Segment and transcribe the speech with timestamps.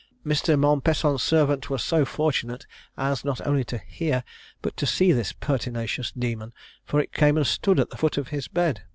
[0.25, 0.57] Mr.
[0.57, 2.65] Mompesson's servant was so fortunate
[2.97, 4.23] as not only to hear,
[4.63, 8.29] but to see this pertinacious demon; for it came and stood at the foot of
[8.29, 8.81] his bed.